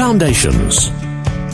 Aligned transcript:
Foundations. 0.00 0.88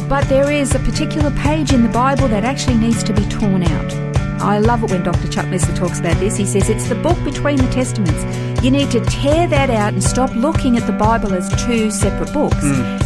But 0.08 0.28
there 0.28 0.52
is 0.52 0.72
a 0.72 0.78
particular 0.78 1.32
page 1.32 1.72
in 1.72 1.82
the 1.82 1.88
Bible 1.88 2.28
that 2.28 2.44
actually 2.44 2.76
needs 2.76 3.02
to 3.02 3.12
be 3.12 3.24
torn 3.24 3.64
out. 3.64 3.92
I 4.40 4.60
love 4.60 4.84
it 4.84 4.92
when 4.92 5.02
Dr. 5.02 5.26
Chuck 5.26 5.46
Missler 5.46 5.76
talks 5.76 5.98
about 5.98 6.14
this. 6.18 6.36
He 6.36 6.46
says 6.46 6.70
it's 6.70 6.88
the 6.88 6.94
book 6.94 7.18
between 7.24 7.56
the 7.56 7.68
testaments. 7.72 8.22
You 8.62 8.70
need 8.70 8.92
to 8.92 9.00
tear 9.06 9.48
that 9.48 9.68
out 9.68 9.94
and 9.94 10.04
stop 10.04 10.32
looking 10.36 10.76
at 10.76 10.86
the 10.86 10.92
Bible 10.92 11.34
as 11.34 11.48
two 11.66 11.90
separate 11.90 12.32
books. 12.32 12.60
Hmm. 12.60 12.98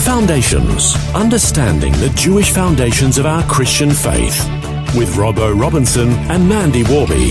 Foundations. 0.00 0.96
Understanding 1.14 1.92
the 1.92 2.10
Jewish 2.16 2.50
foundations 2.50 3.16
of 3.16 3.26
our 3.26 3.44
Christian 3.44 3.92
faith. 3.92 4.44
With 4.96 5.14
Robbo 5.14 5.56
Robinson 5.56 6.08
and 6.28 6.48
Mandy 6.48 6.82
Warby. 6.82 7.30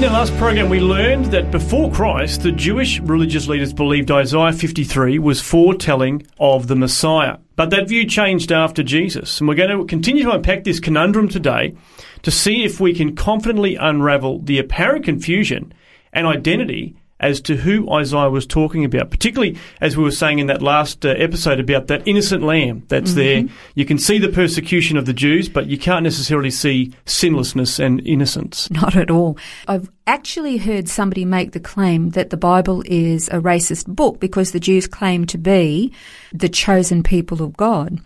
In 0.00 0.06
our 0.06 0.12
last 0.12 0.34
program, 0.38 0.70
we 0.70 0.80
learned 0.80 1.26
that 1.26 1.50
before 1.50 1.92
Christ, 1.92 2.40
the 2.40 2.52
Jewish 2.52 3.00
religious 3.00 3.48
leaders 3.48 3.74
believed 3.74 4.10
Isaiah 4.10 4.50
53 4.50 5.18
was 5.18 5.42
foretelling 5.42 6.26
of 6.38 6.68
the 6.68 6.74
Messiah. 6.74 7.36
But 7.54 7.68
that 7.68 7.86
view 7.86 8.06
changed 8.06 8.50
after 8.50 8.82
Jesus. 8.82 9.38
And 9.38 9.46
we're 9.46 9.56
going 9.56 9.78
to 9.78 9.84
continue 9.84 10.24
to 10.24 10.30
unpack 10.30 10.64
this 10.64 10.80
conundrum 10.80 11.28
today 11.28 11.76
to 12.22 12.30
see 12.30 12.64
if 12.64 12.80
we 12.80 12.94
can 12.94 13.14
confidently 13.14 13.76
unravel 13.76 14.38
the 14.38 14.58
apparent 14.58 15.04
confusion 15.04 15.74
and 16.14 16.26
identity 16.26 16.96
as 17.20 17.40
to 17.42 17.56
who 17.56 17.90
Isaiah 17.90 18.30
was 18.30 18.46
talking 18.46 18.84
about, 18.84 19.10
particularly 19.10 19.58
as 19.80 19.96
we 19.96 20.02
were 20.02 20.10
saying 20.10 20.38
in 20.38 20.46
that 20.48 20.62
last 20.62 21.04
uh, 21.06 21.10
episode 21.10 21.60
about 21.60 21.86
that 21.86 22.02
innocent 22.06 22.42
lamb 22.42 22.84
that's 22.88 23.14
there. 23.14 23.44
You 23.74 23.84
can 23.84 23.98
see 23.98 24.18
the 24.18 24.28
persecution 24.28 24.96
of 24.96 25.06
the 25.06 25.12
Jews, 25.12 25.48
but 25.48 25.66
you 25.66 25.78
can't 25.78 26.02
necessarily 26.02 26.50
see 26.50 26.92
sinlessness 27.04 27.78
and 27.78 28.04
innocence. 28.06 28.70
Not 28.70 28.96
at 28.96 29.10
all. 29.10 29.36
I've 29.68 29.90
actually 30.06 30.56
heard 30.56 30.88
somebody 30.88 31.24
make 31.24 31.52
the 31.52 31.60
claim 31.60 32.10
that 32.10 32.30
the 32.30 32.36
Bible 32.36 32.82
is 32.86 33.28
a 33.28 33.40
racist 33.40 33.86
book 33.86 34.18
because 34.18 34.52
the 34.52 34.60
Jews 34.60 34.86
claim 34.86 35.26
to 35.26 35.38
be 35.38 35.92
the 36.32 36.48
chosen 36.48 37.02
people 37.02 37.42
of 37.42 37.56
God. 37.56 38.00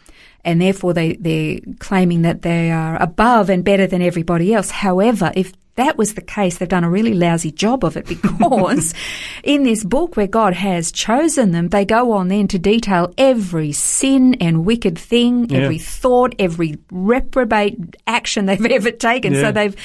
And 0.45 0.61
therefore 0.61 0.93
they, 0.93 1.15
they're 1.15 1.61
claiming 1.79 2.23
that 2.23 2.43
they 2.43 2.71
are 2.71 3.01
above 3.01 3.49
and 3.49 3.65
better 3.65 3.87
than 3.87 4.03
everybody 4.03 4.53
else. 4.53 4.71
However, 4.71 5.33
if 5.35 5.53
that 5.77 5.99
was 5.99 6.15
the 6.15 6.21
case, 6.21 6.59
they've 6.59 6.69
done 6.69 6.85
a 6.85 6.91
really 6.91 7.15
lousy 7.15 7.51
job 7.51 7.85
of 7.85 7.97
it 7.97 8.07
because 8.07 8.95
in 9.43 9.65
this 9.65 9.83
book 9.83 10.17
where 10.17 10.27
God 10.29 10.55
has 10.55 10.93
chosen 10.93 11.51
them, 11.51 11.69
they 11.69 11.85
go 11.85 12.13
on 12.13 12.29
then 12.29 12.47
to 12.49 12.59
detail 12.59 13.13
every 13.19 13.73
sin 13.73 14.35
and 14.35 14.65
wicked 14.65 14.99
thing, 14.99 15.49
Yeah. 15.51 15.61
every 15.63 15.79
thought, 15.79 16.35
every 16.39 16.79
reprobate 16.91 17.97
action 18.07 18.47
they've 18.47 18.65
ever 18.71 18.91
taken. 18.91 19.35
Yeah. 19.35 19.41
So 19.43 19.53
they've 19.53 19.77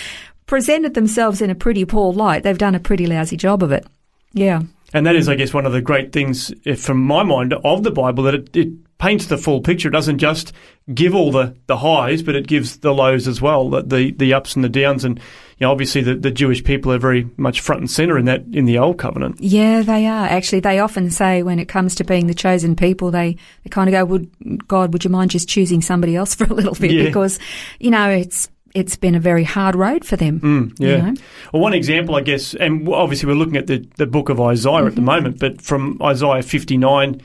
presented 0.45 0.93
themselves 0.93 1.41
in 1.41 1.49
a 1.49 1.55
pretty 1.55 1.85
poor 1.85 2.13
light. 2.13 2.43
They've 2.43 2.57
done 2.57 2.75
a 2.75 2.79
pretty 2.79 3.07
lousy 3.07 3.37
job 3.37 3.63
of 3.63 3.71
it. 3.71 3.85
Yeah. 4.33 4.61
And 4.93 5.05
that 5.05 5.15
is, 5.15 5.29
I 5.29 5.35
guess, 5.35 5.53
one 5.53 5.65
of 5.67 5.71
the 5.71 5.81
great 5.81 6.11
things, 6.11 6.51
from 6.77 7.01
my 7.03 7.21
mind, 7.23 7.53
of 7.53 7.83
the 7.83 7.91
Bible 7.91 8.23
that 8.23 8.33
it, 8.33 8.55
it 8.55 8.69
paints 8.99 9.25
the 9.27 9.37
full 9.37 9.61
picture. 9.61 9.87
It 9.87 9.93
doesn't 9.93 10.19
just 10.19 10.53
give 10.93 11.15
all 11.15 11.31
the, 11.31 11.55
the 11.65 11.77
highs, 11.77 12.21
but 12.21 12.35
it 12.35 12.47
gives 12.47 12.77
the 12.77 12.93
lows 12.93 13.27
as 13.27 13.41
well, 13.41 13.69
the 13.69 13.81
the, 13.81 14.11
the 14.11 14.33
ups 14.33 14.55
and 14.55 14.63
the 14.63 14.69
downs. 14.69 15.03
And 15.03 15.17
you 15.17 15.65
know, 15.65 15.71
obviously, 15.71 16.01
the, 16.01 16.15
the 16.15 16.31
Jewish 16.31 16.63
people 16.63 16.91
are 16.91 16.99
very 16.99 17.27
much 17.37 17.61
front 17.61 17.81
and 17.81 17.89
center 17.89 18.17
in 18.17 18.25
that 18.25 18.43
in 18.53 18.65
the 18.65 18.77
Old 18.77 18.97
Covenant. 18.99 19.39
Yeah, 19.39 19.81
they 19.81 20.05
are. 20.05 20.27
Actually, 20.27 20.59
they 20.59 20.79
often 20.79 21.09
say 21.09 21.41
when 21.41 21.59
it 21.59 21.67
comes 21.67 21.95
to 21.95 22.03
being 22.03 22.27
the 22.27 22.33
chosen 22.33 22.75
people, 22.75 23.09
they, 23.09 23.37
they 23.63 23.69
kind 23.69 23.89
of 23.89 23.93
go, 23.93 24.05
would, 24.05 24.67
God, 24.67 24.93
would 24.93 25.03
you 25.03 25.09
mind 25.09 25.31
just 25.31 25.49
choosing 25.49 25.81
somebody 25.81 26.15
else 26.15 26.35
for 26.35 26.43
a 26.43 26.53
little 26.53 26.75
bit? 26.75 26.91
Yeah. 26.91 27.05
Because, 27.05 27.39
you 27.79 27.91
know, 27.91 28.09
it's, 28.09 28.49
it's 28.75 28.95
been 28.95 29.15
a 29.15 29.19
very 29.19 29.43
hard 29.43 29.75
road 29.75 30.05
for 30.05 30.15
them. 30.15 30.39
Mm, 30.39 30.75
yeah. 30.77 30.89
You 30.89 31.01
know? 31.01 31.21
Well, 31.53 31.61
one 31.61 31.73
example, 31.73 32.15
I 32.15 32.21
guess, 32.21 32.53
and 32.53 32.87
obviously 32.87 33.27
we're 33.27 33.35
looking 33.35 33.57
at 33.57 33.67
the, 33.67 33.85
the 33.97 34.05
book 34.05 34.29
of 34.29 34.39
Isaiah 34.39 34.85
at 34.85 34.95
the 34.95 35.01
moment, 35.01 35.39
but 35.39 35.61
from 35.61 35.99
Isaiah 36.01 36.43
59, 36.43 37.21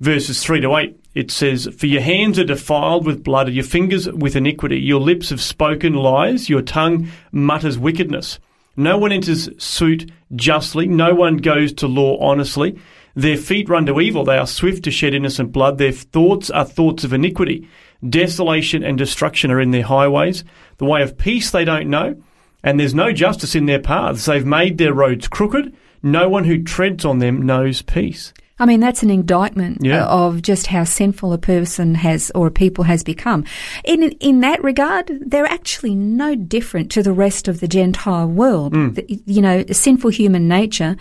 verses 0.00 0.42
3 0.42 0.60
to 0.60 0.76
8, 0.76 1.04
it 1.14 1.30
says, 1.30 1.68
For 1.76 1.86
your 1.86 2.02
hands 2.02 2.38
are 2.38 2.44
defiled 2.44 3.06
with 3.06 3.24
blood, 3.24 3.50
your 3.50 3.64
fingers 3.64 4.08
with 4.08 4.36
iniquity. 4.36 4.78
Your 4.78 5.00
lips 5.00 5.30
have 5.30 5.40
spoken 5.40 5.94
lies, 5.94 6.48
your 6.48 6.62
tongue 6.62 7.08
mutters 7.32 7.78
wickedness. 7.78 8.38
No 8.76 8.96
one 8.96 9.10
enters 9.10 9.48
suit 9.62 10.10
justly, 10.36 10.86
no 10.86 11.14
one 11.14 11.38
goes 11.38 11.72
to 11.74 11.88
law 11.88 12.18
honestly. 12.18 12.78
Their 13.16 13.36
feet 13.36 13.68
run 13.68 13.86
to 13.86 14.00
evil, 14.00 14.24
they 14.24 14.38
are 14.38 14.46
swift 14.46 14.84
to 14.84 14.92
shed 14.92 15.14
innocent 15.14 15.50
blood. 15.50 15.78
Their 15.78 15.90
thoughts 15.90 16.50
are 16.50 16.64
thoughts 16.64 17.02
of 17.02 17.12
iniquity. 17.12 17.68
Desolation 18.08 18.84
and 18.84 18.96
destruction 18.96 19.50
are 19.50 19.60
in 19.60 19.72
their 19.72 19.82
highways. 19.82 20.44
The 20.76 20.84
way 20.84 21.02
of 21.02 21.18
peace 21.18 21.50
they 21.50 21.64
don't 21.64 21.90
know, 21.90 22.22
and 22.62 22.78
there's 22.78 22.94
no 22.94 23.12
justice 23.12 23.56
in 23.56 23.66
their 23.66 23.80
paths. 23.80 24.26
They've 24.26 24.46
made 24.46 24.78
their 24.78 24.94
roads 24.94 25.26
crooked. 25.26 25.74
No 26.00 26.28
one 26.28 26.44
who 26.44 26.62
treads 26.62 27.04
on 27.04 27.18
them 27.18 27.42
knows 27.42 27.82
peace. 27.82 28.32
I 28.60 28.66
mean, 28.66 28.80
that's 28.80 29.02
an 29.02 29.10
indictment 29.10 29.78
Yeah. 29.82 30.04
uh, 30.04 30.08
of 30.26 30.42
just 30.42 30.66
how 30.66 30.84
sinful 30.84 31.32
a 31.32 31.38
person 31.38 31.94
has 31.94 32.30
or 32.34 32.46
a 32.48 32.50
people 32.50 32.84
has 32.84 33.02
become. 33.04 33.44
In 33.84 34.02
in 34.20 34.40
that 34.40 34.62
regard, 34.64 35.10
they're 35.24 35.46
actually 35.46 35.94
no 35.94 36.34
different 36.34 36.90
to 36.92 37.02
the 37.02 37.12
rest 37.12 37.48
of 37.48 37.60
the 37.60 37.68
Gentile 37.68 38.26
world. 38.28 38.72
The- 38.72 39.20
you 39.26 39.40
know, 39.42 39.64
sinful 39.70 40.10
human 40.10 40.48
nature 40.48 40.96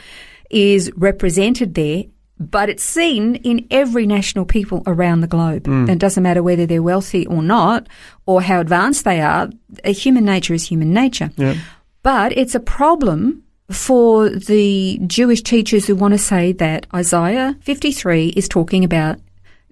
is 0.50 0.92
represented 0.96 1.74
there, 1.74 2.04
but 2.40 2.70
it's 2.70 2.84
seen 2.84 3.36
in 3.38 3.66
every 3.72 4.06
national 4.06 4.46
people 4.46 4.84
around 4.86 5.22
the 5.22 5.28
globe. 5.28 5.68
And 5.68 5.90
it 5.90 6.00
doesn't 6.00 6.22
matter 6.24 6.44
whether 6.44 6.66
they're 6.68 6.84
wealthy 6.84 7.26
or 7.26 7.42
not, 7.42 7.88
or 8.28 8.42
how 8.44 8.60
advanced 8.62 9.04
they 9.04 9.20
are. 9.22 9.50
Human 9.86 10.26
nature 10.26 10.54
is 10.54 10.68
human 10.68 10.94
nature. 10.94 11.32
Yeah. 11.38 11.56
But 12.04 12.32
it's 12.38 12.56
a 12.56 12.60
problem 12.60 13.44
for 13.72 14.30
the 14.30 15.00
Jewish 15.08 15.42
teachers 15.42 15.88
who 15.88 15.96
want 15.96 16.14
to 16.14 16.18
say 16.18 16.54
that 16.54 16.88
Isaiah 16.94 17.58
53 17.62 18.30
is 18.30 18.48
talking 18.48 18.84
about 18.84 19.20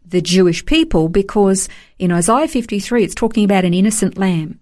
the 0.05 0.21
Jewish 0.21 0.65
people 0.65 1.09
because 1.09 1.69
in 1.97 2.11
Isaiah 2.11 2.47
53 2.47 3.03
it's 3.03 3.15
talking 3.15 3.43
about 3.45 3.65
an 3.65 3.73
innocent 3.73 4.17
lamb. 4.17 4.59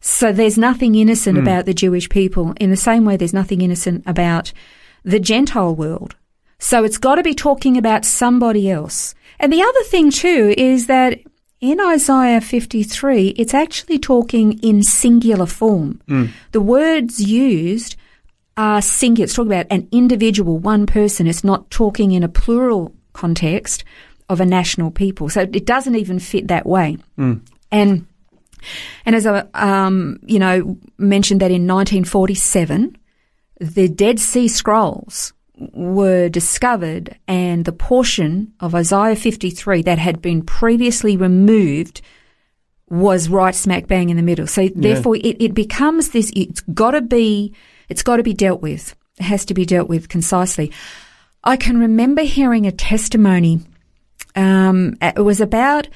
So 0.00 0.32
there's 0.32 0.56
nothing 0.56 0.94
innocent 0.94 1.36
hmm. 1.36 1.42
about 1.42 1.66
the 1.66 1.74
Jewish 1.74 2.08
people 2.08 2.54
in 2.60 2.70
the 2.70 2.76
same 2.76 3.04
way 3.04 3.16
there's 3.16 3.34
nothing 3.34 3.60
innocent 3.60 4.02
about 4.06 4.52
the 5.04 5.20
Gentile 5.20 5.74
world. 5.74 6.16
So 6.58 6.84
it's 6.84 6.98
got 6.98 7.16
to 7.16 7.22
be 7.22 7.34
talking 7.34 7.76
about 7.76 8.04
somebody 8.04 8.70
else. 8.70 9.14
And 9.38 9.52
the 9.52 9.62
other 9.62 9.82
thing 9.84 10.10
too 10.10 10.54
is 10.56 10.86
that 10.86 11.20
in 11.60 11.80
Isaiah 11.80 12.40
53, 12.40 13.28
it's 13.30 13.54
actually 13.54 13.98
talking 13.98 14.58
in 14.60 14.82
singular 14.82 15.46
form. 15.46 16.00
Hmm. 16.08 16.26
The 16.52 16.60
words 16.60 17.20
used 17.20 17.96
are 18.58 18.82
singular. 18.82 19.24
It's 19.24 19.34
talking 19.34 19.52
about 19.52 19.66
an 19.70 19.88
individual, 19.92 20.58
one 20.58 20.84
person. 20.84 21.26
It's 21.26 21.44
not 21.44 21.70
talking 21.70 22.12
in 22.12 22.22
a 22.22 22.28
plural 22.28 22.92
context 23.14 23.84
of 24.28 24.40
a 24.40 24.44
national 24.44 24.90
people. 24.90 25.30
So 25.30 25.42
it 25.42 25.64
doesn't 25.64 25.94
even 25.94 26.18
fit 26.18 26.48
that 26.48 26.66
way. 26.66 26.98
And 27.70 28.06
and 29.06 29.14
as 29.14 29.26
I, 29.26 29.44
um, 29.54 30.18
you 30.26 30.38
know, 30.38 30.76
mentioned 30.98 31.40
that 31.40 31.50
in 31.52 31.66
1947, 31.66 32.98
the 33.60 33.88
Dead 33.88 34.18
Sea 34.18 34.48
Scrolls 34.48 35.32
were 35.56 36.28
discovered 36.28 37.16
and 37.26 37.64
the 37.64 37.72
portion 37.72 38.52
of 38.60 38.74
Isaiah 38.74 39.16
53 39.16 39.82
that 39.82 39.98
had 39.98 40.20
been 40.20 40.42
previously 40.42 41.16
removed 41.16 42.00
was 42.90 43.28
right 43.28 43.54
smack 43.54 43.86
bang 43.86 44.10
in 44.10 44.16
the 44.16 44.22
middle. 44.22 44.46
So 44.46 44.68
therefore 44.68 45.16
it, 45.16 45.36
it 45.40 45.54
becomes 45.54 46.10
this, 46.10 46.32
it's 46.34 46.60
gotta 46.60 47.00
be, 47.00 47.54
it's 47.88 48.02
gotta 48.02 48.22
be 48.22 48.34
dealt 48.34 48.60
with. 48.60 48.94
It 49.18 49.24
has 49.24 49.44
to 49.46 49.54
be 49.54 49.64
dealt 49.64 49.88
with 49.88 50.08
concisely. 50.08 50.72
I 51.44 51.56
can 51.56 51.78
remember 51.78 52.22
hearing 52.22 52.66
a 52.66 52.72
testimony, 52.72 53.60
um, 54.36 54.96
it 55.00 55.24
was 55.24 55.40
about 55.40 55.88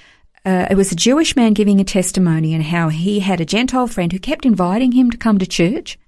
uh, 0.45 0.67
it 0.71 0.77
was 0.77 0.91
a 0.91 0.97
Jewish 0.97 1.37
man 1.37 1.53
giving 1.53 1.81
a 1.81 1.85
testimony 1.85 2.53
and 2.53 2.65
how 2.65 2.89
he 2.89 3.21
had 3.21 3.41
a 3.41 3.45
Gentile 3.45 3.87
friend 3.87 4.13
who 4.13 4.19
kept 4.19 4.45
inviting 4.45 4.93
him 4.93 5.11
to 5.11 5.17
come 5.17 5.39
to 5.39 5.47
church. 5.47 5.99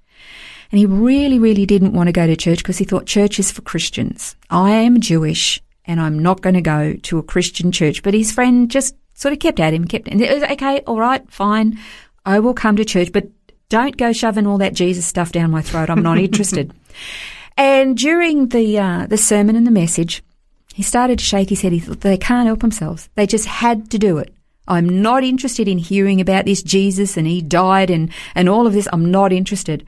And 0.73 0.79
he 0.81 0.87
really, 0.87 1.39
really 1.39 1.67
didn't 1.67 1.93
want 1.93 2.09
to 2.09 2.13
go 2.13 2.27
to 2.27 2.35
church 2.35 2.59
because 2.59 2.79
he 2.79 2.85
thought 2.85 3.07
church 3.07 3.39
is 3.39 3.53
for 3.53 3.63
Christians. 3.63 4.35
I 4.51 4.71
am 4.71 5.01
Jewish 5.01 5.63
and 5.85 6.01
I'm 6.01 6.19
not 6.19 6.41
going 6.41 6.55
to 6.55 6.61
go 6.61 6.95
to 6.95 7.19
a 7.19 7.23
Christian 7.23 7.71
church. 7.71 8.03
But 8.03 8.15
his 8.15 8.33
friend 8.33 8.69
just 8.69 8.97
sort 9.15 9.33
of 9.33 9.39
kept 9.39 9.61
at 9.61 9.73
him, 9.73 9.87
kept, 9.87 10.09
and 10.09 10.21
it 10.21 10.35
was, 10.35 10.43
okay, 10.51 10.81
all 10.81 10.99
right, 10.99 11.31
fine. 11.31 11.79
I 12.27 12.41
will 12.41 12.55
come 12.55 12.75
to 12.77 12.85
church, 12.85 13.13
but 13.13 13.29
don't 13.69 13.97
go 13.97 14.13
shoving 14.13 14.47
all 14.47 14.59
that 14.59 14.75
Jesus 14.75 15.07
stuff 15.07 15.33
down 15.33 15.51
my 15.51 15.63
throat. 15.63 15.91
I'm 15.91 16.03
not 16.03 16.19
interested. 16.29 16.73
And 17.57 17.97
during 17.97 18.49
the 18.49 18.79
uh, 18.79 19.07
the 19.07 19.17
sermon 19.17 19.57
and 19.57 19.67
the 19.67 19.71
message, 19.71 20.23
he 20.75 20.83
started 20.83 21.19
to 21.21 21.25
shake 21.25 21.51
his 21.51 21.63
head. 21.63 21.73
He 21.73 21.79
thought 21.79 22.01
they 22.01 22.17
can't 22.17 22.47
help 22.47 22.61
themselves. 22.61 23.09
They 23.15 23.27
just 23.27 23.47
had 23.47 23.91
to 23.91 23.99
do 23.99 24.19
it. 24.19 24.35
I'm 24.67 25.03
not 25.03 25.25
interested 25.25 25.69
in 25.69 25.79
hearing 25.79 26.21
about 26.21 26.47
this 26.47 26.63
Jesus 26.63 27.17
and 27.17 27.27
he 27.27 27.43
died 27.43 27.91
and, 27.91 28.11
and 28.35 28.49
all 28.49 28.67
of 28.67 28.73
this. 28.73 28.89
I'm 28.93 29.11
not 29.11 29.33
interested. 29.33 29.87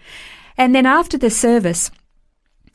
And 0.59 0.75
then 0.75 0.87
after 0.87 1.17
the 1.17 1.31
service, 1.31 1.91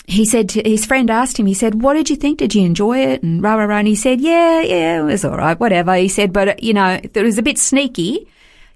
he 0.08 0.26
said 0.26 0.50
to 0.50 0.62
his 0.68 0.86
friend 0.86 1.10
asked 1.10 1.38
him, 1.40 1.46
he 1.46 1.54
said, 1.54 1.82
what 1.82 1.94
did 1.94 2.10
you 2.10 2.16
think? 2.16 2.40
Did 2.40 2.56
you 2.56 2.66
enjoy 2.66 3.00
it? 3.00 3.24
And 3.24 3.42
rah, 3.42 3.56
rah, 3.56 3.66
rah. 3.66 3.78
And 3.78 3.88
he 3.88 3.96
said, 3.96 4.20
yeah, 4.20 4.62
yeah, 4.62 5.00
it 5.00 5.04
was 5.04 5.24
all 5.24 5.38
right, 5.38 5.60
whatever. 5.60 5.96
He 5.96 6.08
said, 6.08 6.34
but, 6.34 6.62
you 6.64 6.74
know, 6.74 7.00
it 7.02 7.16
was 7.16 7.38
a 7.38 7.44
bit 7.44 7.60
sneaky, 7.60 8.28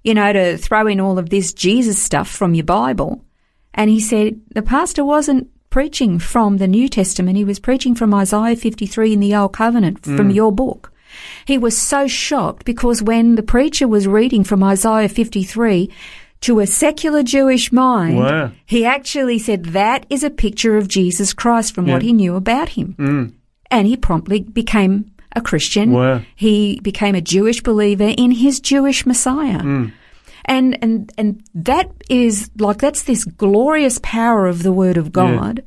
you 0.06 0.14
know, 0.14 0.32
to 0.32 0.58
throw 0.58 0.86
in 0.86 1.00
all 1.02 1.18
of 1.18 1.32
this 1.32 1.52
Jesus 1.52 1.98
stuff 1.98 2.30
from 2.30 2.54
your 2.54 2.64
Bible. 2.64 3.26
And 3.74 3.90
he 3.90 4.00
said, 4.00 4.40
the 4.54 4.62
pastor 4.62 5.04
wasn't 5.04 5.50
preaching 5.72 6.20
from 6.20 6.58
the 6.58 6.68
New 6.68 6.88
Testament. 6.88 7.38
He 7.38 7.44
was 7.44 7.60
preaching 7.60 7.96
from 7.96 8.14
Isaiah 8.14 8.56
53 8.56 9.14
in 9.14 9.20
the 9.20 9.36
Old 9.36 9.54
Covenant 9.54 10.04
from 10.04 10.30
mm. 10.30 10.36
your 10.36 10.52
book. 10.52 10.94
He 11.46 11.58
was 11.58 11.76
so 11.76 12.08
shocked 12.08 12.66
because 12.66 13.02
when 13.02 13.36
the 13.36 13.44
preacher 13.44 13.88
was 13.88 14.08
reading 14.08 14.44
from 14.44 14.64
Isaiah 14.64 15.10
53 15.10 15.90
to 16.42 16.60
a 16.60 16.68
secular 16.68 17.24
Jewish 17.24 17.72
mind, 17.72 18.20
Wow. 18.20 18.52
he 18.66 18.86
actually 18.86 19.40
said 19.40 19.66
that 19.66 20.06
is 20.10 20.24
a 20.24 20.30
picture 20.30 20.78
of 20.78 20.88
Jesus 20.88 21.34
Christ 21.34 21.74
from 21.74 21.88
what 21.88 22.04
he 22.04 22.14
knew 22.14 22.36
about 22.36 22.70
him. 22.70 22.96
Mm. 23.00 23.34
And 23.72 23.88
he 23.88 23.98
promptly 23.98 24.42
became 24.42 25.12
a 25.36 25.42
Christian. 25.42 25.92
Wow. 25.92 26.22
He 26.36 26.80
became 26.82 27.16
a 27.16 27.22
Jewish 27.22 27.62
believer 27.62 28.14
in 28.18 28.32
his 28.32 28.60
Jewish 28.60 29.06
Messiah. 29.06 29.62
Hmm. 29.62 29.88
And, 30.46 30.78
and, 30.84 31.12
and 31.18 31.44
that 31.56 31.92
is 32.10 32.52
like, 32.60 32.78
that's 32.78 33.04
this 33.04 33.26
glorious 33.26 34.00
power 34.04 34.46
of 34.46 34.64
the 34.64 34.72
Word 34.72 34.98
of 34.98 35.12
God. 35.12 35.64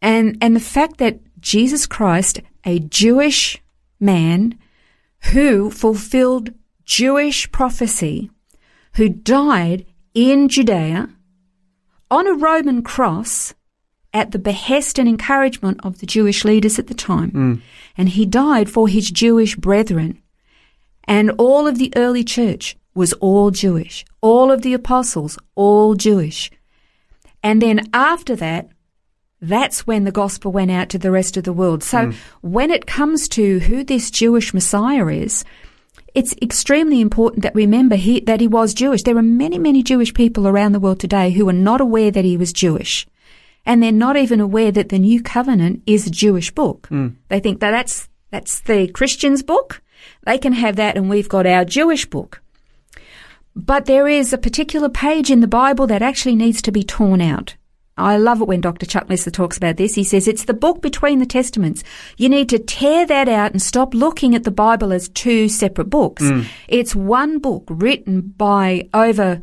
And, 0.00 0.38
and 0.40 0.56
the 0.56 0.60
fact 0.60 0.96
that 0.98 1.20
Jesus 1.40 1.86
Christ, 1.86 2.40
a 2.64 2.78
Jewish 2.78 3.62
man 4.00 4.58
who 5.32 5.70
fulfilled 5.70 6.50
Jewish 6.84 7.50
prophecy, 7.52 8.30
who 8.94 9.08
died 9.10 9.84
in 10.14 10.48
Judea 10.48 11.10
on 12.10 12.26
a 12.26 12.32
Roman 12.32 12.82
cross 12.82 13.54
at 14.18 14.32
the 14.32 14.38
behest 14.38 14.98
and 14.98 15.08
encouragement 15.08 15.78
of 15.84 16.00
the 16.00 16.06
Jewish 16.06 16.44
leaders 16.44 16.76
at 16.76 16.88
the 16.88 16.94
time. 16.94 17.30
Mm. 17.30 17.60
And 17.96 18.08
he 18.08 18.26
died 18.26 18.68
for 18.68 18.88
his 18.88 19.12
Jewish 19.12 19.54
brethren. 19.54 20.20
And 21.04 21.30
all 21.38 21.68
of 21.68 21.78
the 21.78 21.92
early 21.94 22.24
church 22.24 22.76
was 22.96 23.12
all 23.14 23.52
Jewish. 23.52 24.04
All 24.20 24.50
of 24.50 24.62
the 24.62 24.74
apostles, 24.74 25.38
all 25.54 25.94
Jewish. 25.94 26.50
And 27.44 27.62
then 27.62 27.88
after 27.94 28.34
that, 28.34 28.68
that's 29.40 29.86
when 29.86 30.02
the 30.02 30.10
gospel 30.10 30.50
went 30.50 30.72
out 30.72 30.88
to 30.88 30.98
the 30.98 31.12
rest 31.12 31.36
of 31.36 31.44
the 31.44 31.52
world. 31.52 31.84
So 31.84 31.98
mm. 31.98 32.14
when 32.40 32.72
it 32.72 32.88
comes 32.88 33.28
to 33.28 33.60
who 33.60 33.84
this 33.84 34.10
Jewish 34.10 34.52
Messiah 34.52 35.06
is, 35.06 35.44
it's 36.12 36.34
extremely 36.42 37.00
important 37.00 37.44
that 37.44 37.54
we 37.54 37.62
remember 37.62 37.94
he, 37.94 38.18
that 38.22 38.40
he 38.40 38.48
was 38.48 38.74
Jewish. 38.74 39.04
There 39.04 39.16
are 39.16 39.22
many, 39.22 39.60
many 39.60 39.84
Jewish 39.84 40.12
people 40.12 40.48
around 40.48 40.72
the 40.72 40.80
world 40.80 40.98
today 40.98 41.30
who 41.30 41.48
are 41.48 41.52
not 41.68 41.80
aware 41.80 42.10
that 42.10 42.24
he 42.24 42.36
was 42.36 42.52
Jewish. 42.52 43.06
And 43.68 43.82
they're 43.82 43.92
not 43.92 44.16
even 44.16 44.40
aware 44.40 44.72
that 44.72 44.88
the 44.88 44.98
New 44.98 45.22
Covenant 45.22 45.82
is 45.86 46.06
a 46.06 46.10
Jewish 46.10 46.50
book. 46.50 46.86
Hmm. 46.88 47.08
They 47.28 47.38
think 47.38 47.60
that 47.60 47.70
that's, 47.70 48.08
that's 48.30 48.60
the 48.60 48.88
Christian's 48.88 49.42
book. 49.42 49.82
They 50.24 50.38
can 50.38 50.54
have 50.54 50.76
that 50.76 50.96
and 50.96 51.08
we've 51.10 51.28
got 51.28 51.46
our 51.46 51.64
Jewish 51.64 52.06
book. 52.06 52.42
But 53.54 53.86
there 53.86 54.08
is 54.08 54.32
a 54.32 54.38
particular 54.38 54.88
page 54.88 55.30
in 55.30 55.40
the 55.40 55.46
Bible 55.48 55.86
that 55.88 56.00
actually 56.00 56.34
needs 56.36 56.62
to 56.62 56.72
be 56.72 56.82
torn 56.82 57.20
out. 57.20 57.56
I 57.98 58.16
love 58.16 58.40
it 58.40 58.46
when 58.46 58.60
Dr. 58.60 58.86
Chuck 58.86 59.08
Missler 59.08 59.32
talks 59.32 59.56
about 59.56 59.76
this. 59.76 59.94
He 59.94 60.04
says 60.04 60.28
it's 60.28 60.44
the 60.44 60.54
book 60.54 60.80
between 60.80 61.18
the 61.18 61.26
testaments. 61.26 61.82
You 62.16 62.28
need 62.28 62.48
to 62.50 62.58
tear 62.58 63.04
that 63.06 63.28
out 63.28 63.50
and 63.50 63.60
stop 63.60 63.92
looking 63.92 64.34
at 64.34 64.44
the 64.44 64.52
Bible 64.52 64.92
as 64.92 65.08
two 65.08 65.48
separate 65.48 65.90
books. 65.90 66.22
Hmm. 66.22 66.42
It's 66.68 66.94
one 66.94 67.38
book 67.40 67.64
written 67.68 68.20
by 68.20 68.88
over, 68.94 69.40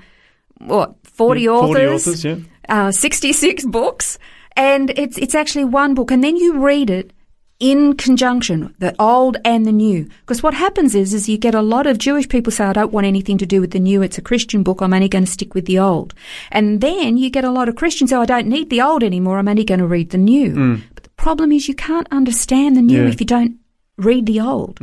what, 0.60 0.96
40 1.04 1.42
Yeah, 1.42 1.50
authors? 1.50 1.76
40 1.76 1.86
authors, 1.88 2.26
yeah. 2.26 2.36
Uh, 2.70 2.92
66 2.92 3.66
books, 3.66 4.18
and 4.56 4.90
it's 4.92 5.18
it's 5.18 5.36
actually 5.36 5.66
one 5.66 5.94
book, 5.94 6.12
and 6.12 6.24
then 6.24 6.38
you 6.38 6.60
read 6.60 6.90
it 6.90 7.12
in 7.60 7.96
conjunction, 7.96 8.76
the 8.80 8.94
old 9.00 9.38
and 9.46 9.66
the 9.66 9.72
new. 9.72 10.10
Because 10.22 10.44
what 10.44 10.54
happens 10.54 10.94
is, 10.94 11.14
is 11.14 11.30
you 11.30 11.38
get 11.38 11.56
a 11.56 11.62
lot 11.62 11.88
of 11.88 11.98
Jewish 11.98 12.28
people 12.28 12.52
say, 12.52 12.66
I 12.66 12.74
don't 12.74 12.92
want 12.92 13.08
anything 13.08 13.38
to 13.38 13.46
do 13.46 13.62
with 13.62 13.72
the 13.72 13.80
new. 13.80 14.02
It's 14.02 14.18
a 14.18 14.22
Christian 14.22 14.62
book. 14.62 14.82
I'm 14.82 14.94
only 14.94 15.08
going 15.08 15.24
to 15.24 15.32
stick 15.32 15.56
with 15.56 15.66
the 15.66 15.80
old. 15.80 16.14
And 16.52 16.82
then 16.82 17.16
you 17.16 17.30
get 17.30 17.46
a 17.46 17.50
lot 17.52 17.70
of 17.70 17.78
Christians 17.78 18.10
say, 18.10 18.18
I 18.18 18.26
don't 18.26 18.48
need 18.48 18.70
the 18.70 18.82
old 18.82 19.04
anymore. 19.04 19.38
I'm 19.38 19.48
only 19.48 19.64
going 19.64 19.80
to 19.80 19.88
read 19.88 20.10
the 20.10 20.18
new. 20.18 20.82
But 20.96 21.04
the 21.06 21.10
problem 21.12 21.54
is 21.54 21.70
you 21.70 21.76
can't 21.76 22.10
understand 22.12 22.76
the 22.76 22.82
new 22.82 23.04
Yeah. 23.04 23.10
if 23.10 23.22
you 23.22 23.26
don't 23.26 23.56
read 23.98 24.26
the 24.26 24.42
old. 24.42 24.78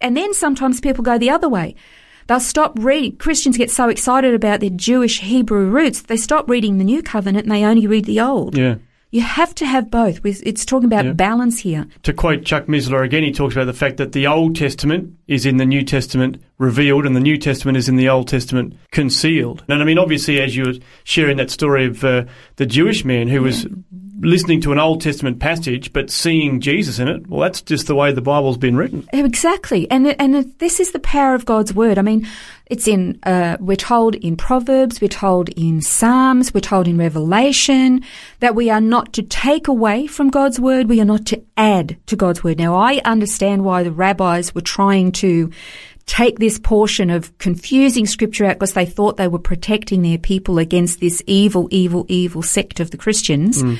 And 0.00 0.16
then 0.16 0.32
sometimes 0.32 0.80
people 0.80 1.04
go 1.04 1.18
the 1.18 1.30
other 1.30 1.50
way. 1.50 1.74
They'll 2.26 2.40
stop 2.40 2.76
reading. 2.78 3.16
Christians 3.16 3.56
get 3.56 3.70
so 3.70 3.88
excited 3.88 4.34
about 4.34 4.60
their 4.60 4.70
Jewish 4.70 5.20
Hebrew 5.20 5.66
roots, 5.66 6.02
they 6.02 6.16
stop 6.16 6.48
reading 6.48 6.78
the 6.78 6.84
New 6.84 7.02
Covenant 7.02 7.44
and 7.46 7.52
they 7.52 7.64
only 7.64 7.86
read 7.86 8.04
the 8.04 8.20
Old. 8.20 8.56
Yeah. 8.56 8.76
You 9.12 9.20
have 9.22 9.54
to 9.54 9.66
have 9.66 9.90
both. 9.90 10.20
It's 10.24 10.64
talking 10.64 10.86
about 10.86 11.04
Yeah. 11.04 11.12
balance 11.12 11.60
here. 11.60 11.86
To 12.02 12.12
quote 12.12 12.44
Chuck 12.44 12.66
Missler 12.66 13.04
again, 13.04 13.22
he 13.22 13.30
talks 13.32 13.54
about 13.54 13.66
the 13.66 13.72
fact 13.72 13.96
that 13.98 14.12
the 14.12 14.26
Old 14.26 14.56
Testament 14.56 15.12
is 15.28 15.46
in 15.46 15.56
the 15.58 15.64
New 15.64 15.82
Testament 15.82 16.42
revealed 16.58 17.06
and 17.06 17.14
the 17.14 17.20
New 17.20 17.38
Testament 17.38 17.78
is 17.78 17.88
in 17.88 17.96
the 17.96 18.08
Old 18.08 18.26
Testament 18.28 18.74
concealed. 18.90 19.62
And 19.68 19.80
I 19.80 19.84
mean, 19.84 19.96
obviously, 19.98 20.40
as 20.40 20.56
you 20.56 20.64
were 20.64 20.74
sharing 21.04 21.36
that 21.36 21.50
story 21.50 21.86
of 21.86 22.02
uh, 22.04 22.24
the 22.56 22.66
Jewish 22.66 23.04
man 23.04 23.28
who 23.28 23.42
was 23.42 23.66
listening 24.20 24.60
to 24.62 24.72
an 24.72 24.78
Old 24.78 25.00
Testament 25.00 25.38
passage 25.38 25.92
but 25.92 26.10
seeing 26.10 26.60
Jesus 26.60 26.98
in 26.98 27.08
it, 27.08 27.26
well, 27.28 27.40
that's 27.40 27.60
just 27.62 27.86
the 27.86 27.94
way 27.94 28.12
the 28.12 28.20
Bible's 28.20 28.56
been 28.56 28.76
written. 28.76 29.08
Exactly. 29.12 29.90
And, 29.90 30.18
and 30.20 30.52
this 30.58 30.80
is 30.80 30.92
the 30.92 30.98
power 30.98 31.34
of 31.34 31.44
God's 31.44 31.74
word. 31.74 31.98
I 31.98 32.02
mean, 32.02 32.26
it's 32.66 32.88
in, 32.88 33.18
uh, 33.22 33.56
we're 33.60 33.76
told 33.76 34.16
in 34.16 34.36
Proverbs, 34.36 35.00
we're 35.00 35.08
told 35.08 35.50
in 35.50 35.80
Psalms, 35.80 36.52
we're 36.52 36.60
told 36.60 36.88
in 36.88 36.98
Revelation 36.98 38.02
that 38.40 38.54
we 38.54 38.70
are 38.70 38.80
not 38.80 39.12
to 39.14 39.22
take 39.22 39.68
away 39.68 40.06
from 40.06 40.30
God's 40.30 40.58
word, 40.58 40.88
we 40.88 41.00
are 41.00 41.04
not 41.04 41.26
to 41.26 41.42
add 41.56 41.96
to 42.06 42.16
God's 42.16 42.42
word. 42.42 42.58
Now, 42.58 42.76
I 42.76 43.00
understand 43.04 43.64
why 43.64 43.82
the 43.82 43.92
rabbis 43.92 44.54
were 44.54 44.60
trying 44.62 45.12
to 45.12 45.50
take 46.06 46.38
this 46.38 46.58
portion 46.58 47.10
of 47.10 47.36
confusing 47.38 48.06
scripture 48.06 48.46
out 48.46 48.54
because 48.54 48.72
they 48.72 48.86
thought 48.86 49.16
they 49.16 49.28
were 49.28 49.38
protecting 49.38 50.02
their 50.02 50.18
people 50.18 50.58
against 50.58 51.00
this 51.00 51.22
evil, 51.26 51.68
evil, 51.70 52.06
evil 52.08 52.42
sect 52.42 52.80
of 52.80 52.90
the 52.90 52.96
Christians. 52.96 53.62
Mm. 53.62 53.78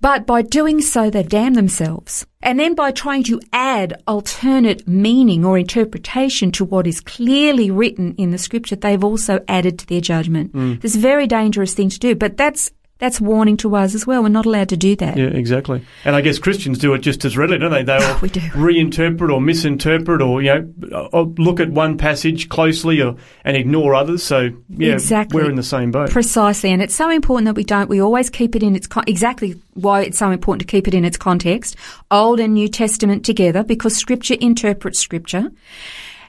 But 0.00 0.26
by 0.26 0.42
doing 0.42 0.80
so, 0.82 1.10
they 1.10 1.22
damn 1.22 1.54
themselves. 1.54 2.26
And 2.42 2.60
then 2.60 2.74
by 2.74 2.92
trying 2.92 3.24
to 3.24 3.40
add 3.52 4.02
alternate 4.06 4.86
meaning 4.86 5.44
or 5.44 5.58
interpretation 5.58 6.52
to 6.52 6.64
what 6.64 6.86
is 6.86 7.00
clearly 7.00 7.70
written 7.70 8.14
in 8.16 8.30
the 8.30 8.38
scripture, 8.38 8.76
they've 8.76 9.02
also 9.02 9.42
added 9.48 9.78
to 9.80 9.86
their 9.86 10.00
judgment. 10.00 10.52
Mm. 10.52 10.84
It's 10.84 10.94
a 10.94 11.00
very 11.00 11.26
dangerous 11.26 11.74
thing 11.74 11.88
to 11.88 11.98
do, 11.98 12.14
but 12.14 12.36
that's, 12.36 12.70
that's 12.98 13.20
warning 13.20 13.56
to 13.58 13.76
us 13.76 13.94
as 13.94 14.06
well. 14.06 14.22
We're 14.22 14.28
not 14.30 14.46
allowed 14.46 14.70
to 14.70 14.76
do 14.76 14.96
that. 14.96 15.16
Yeah, 15.18 15.26
exactly. 15.26 15.84
And 16.04 16.16
I 16.16 16.22
guess 16.22 16.38
Christians 16.38 16.78
do 16.78 16.94
it 16.94 17.00
just 17.00 17.24
as 17.24 17.36
readily, 17.36 17.58
don't 17.58 17.70
they? 17.70 17.82
They'll 17.82 18.00
ah, 18.00 18.18
We 18.22 18.30
do. 18.30 18.40
reinterpret 18.40 19.30
or 19.30 19.40
misinterpret 19.40 20.22
or, 20.22 20.40
you 20.42 20.72
know, 20.90 21.08
or 21.12 21.24
look 21.38 21.60
at 21.60 21.70
one 21.70 21.98
passage 21.98 22.48
closely 22.48 23.02
or, 23.02 23.16
and 23.44 23.56
ignore 23.56 23.94
others. 23.94 24.22
So, 24.22 24.50
yeah, 24.70 24.94
Exactly. 24.94 25.42
we're 25.42 25.50
in 25.50 25.56
the 25.56 25.62
same 25.62 25.90
boat. 25.90 26.10
Precisely, 26.10 26.70
and 26.72 26.80
it's 26.80 26.94
so 26.94 27.10
important 27.10 27.44
that 27.46 27.54
we 27.54 27.64
don't. 27.64 27.88
We 27.90 28.00
always 28.00 28.30
keep 28.30 28.56
it 28.56 28.62
in 28.62 28.74
its 28.74 28.86
con- 28.86 29.04
exactly 29.06 29.60
why 29.74 30.02
it's 30.02 30.18
so 30.18 30.30
important 30.30 30.60
to 30.60 30.66
keep 30.66 30.88
it 30.88 30.94
in 30.94 31.04
its 31.04 31.18
context, 31.18 31.76
Old 32.10 32.40
and 32.40 32.54
New 32.54 32.68
Testament 32.68 33.24
together, 33.26 33.62
because 33.62 33.94
Scripture 33.96 34.36
interprets 34.40 34.98
Scripture. 35.00 35.50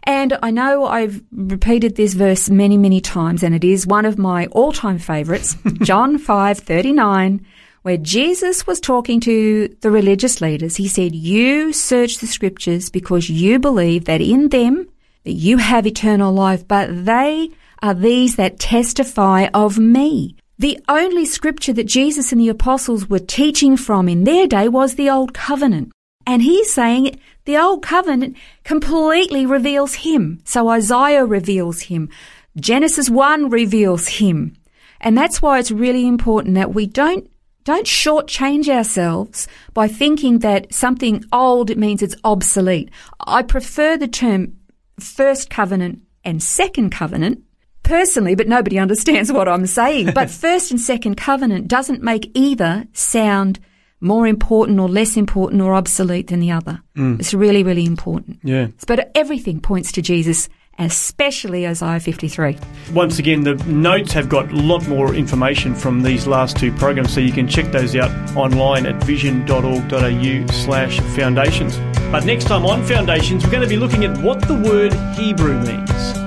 And 0.07 0.37
I 0.41 0.51
know 0.51 0.85
I've 0.85 1.21
repeated 1.33 1.97
this 1.97 2.13
verse 2.13 2.49
many, 2.49 2.77
many 2.77 3.01
times, 3.01 3.43
and 3.43 3.53
it 3.53 3.65
is 3.65 3.85
one 3.85 4.05
of 4.05 4.17
my 4.17 4.45
all-time 4.47 4.99
favourites, 4.99 5.57
John 5.83 6.17
five 6.17 6.59
thirty 6.59 6.93
nine. 6.93 7.45
Where 7.81 7.97
Jesus 7.97 8.65
was 8.65 8.79
talking 8.79 9.19
to 9.21 9.67
the 9.81 9.91
religious 9.91 10.41
leaders, 10.41 10.77
he 10.77 10.87
said, 10.87 11.13
You 11.13 11.73
search 11.73 12.17
the 12.17 12.27
scriptures 12.27 12.89
because 12.89 13.29
you 13.29 13.59
believe 13.59 14.05
that 14.05 14.21
in 14.21 14.49
them 14.49 14.87
that 15.25 15.33
you 15.33 15.57
have 15.57 15.85
eternal 15.85 16.33
life, 16.33 16.65
but 16.67 17.05
they 17.05 17.49
are 17.83 17.93
these 17.93 18.37
that 18.37 18.59
testify 18.59 19.47
of 19.53 19.77
me. 19.77 20.37
The 20.57 20.79
only 20.87 21.25
scripture 21.25 21.73
that 21.73 21.85
Jesus 21.85 22.31
and 22.31 22.41
the 22.41 22.49
apostles 22.49 23.09
were 23.09 23.19
teaching 23.19 23.77
from 23.77 24.07
in 24.09 24.23
their 24.23 24.47
day 24.47 24.69
was 24.69 24.95
the 24.95 25.09
Old 25.09 25.33
Covenant. 25.33 25.91
And 26.27 26.41
he's 26.41 26.71
saying 26.71 27.19
the 27.45 27.57
Old 27.57 27.81
Covenant 27.81 28.35
completely 28.65 29.45
reveals 29.45 29.93
him. 29.95 30.41
So 30.43 30.67
Isaiah 30.67 31.25
reveals 31.25 31.83
him. 31.83 32.09
Genesis 32.57 33.09
1 33.09 33.49
reveals 33.49 34.07
him. 34.09 34.57
And 34.99 35.17
that's 35.17 35.41
why 35.41 35.57
it's 35.57 35.71
really 35.71 36.05
important 36.05 36.55
that 36.55 36.73
we 36.73 36.85
don't 36.85 37.31
don't 37.63 37.85
shortchange 37.85 38.69
ourselves 38.69 39.47
by 39.73 39.87
thinking 39.89 40.39
that 40.39 40.73
something 40.73 41.23
old 41.33 41.75
means 41.75 42.01
it's 42.01 42.15
obsolete. 42.23 42.89
I 43.19 43.41
prefer 43.41 43.97
the 43.97 44.07
term 44.07 44.57
first 44.99 45.49
covenant 45.49 46.01
and 46.23 46.41
second 46.41 46.91
covenant 46.91 47.43
personally, 47.83 48.35
but 48.35 48.47
nobody 48.47 48.79
understands 48.85 49.31
what 49.31 49.47
I'm 49.47 49.65
saying. 49.65 50.11
But 50.13 50.29
first 50.45 50.71
and 50.71 50.79
second 50.79 51.15
covenant 51.15 51.67
doesn't 51.67 52.03
make 52.03 52.31
either 52.33 52.85
sound 52.93 53.59
more 53.99 54.27
important 54.27 54.79
or 54.79 54.87
less 54.87 55.17
important 55.17 55.61
or 55.61 55.73
obsolete 55.73 56.27
than 56.27 56.39
the 56.39 56.51
other. 56.51 56.81
Mm. 56.95 57.19
It's 57.19 57.33
really, 57.33 57.63
really 57.63 57.85
important. 57.85 58.39
Yeah. 58.43 58.67
But 58.87 59.11
everything 59.15 59.59
points 59.59 59.91
to 59.93 60.01
Jesus, 60.01 60.49
especially 60.77 61.67
Isaiah 61.67 61.99
53. 61.99 62.57
Once 62.93 63.19
again, 63.19 63.41
the 63.41 63.55
notes 63.65 64.13
have 64.13 64.29
got 64.29 64.51
a 64.51 64.55
lot 64.55 64.87
more 64.87 65.15
information 65.15 65.73
from 65.73 66.03
these 66.03 66.27
last 66.27 66.57
two 66.57 66.71
programs, 66.73 67.13
so 67.13 67.19
you 67.19 67.31
can 67.31 67.47
check 67.47 67.71
those 67.71 67.95
out 67.95 68.11
online 68.35 68.85
at 68.85 69.03
vision.org.au 69.03 70.47
slash 70.51 70.99
foundations. 71.15 71.77
But 72.11 72.25
next 72.25 72.45
time 72.45 72.65
on 72.65 72.83
Foundations, 72.85 73.43
we're 73.43 73.51
going 73.51 73.63
to 73.63 73.69
be 73.69 73.77
looking 73.77 74.05
at 74.05 74.17
what 74.19 74.47
the 74.47 74.55
word 74.55 74.93
Hebrew 75.17 75.59
means. 75.61 76.26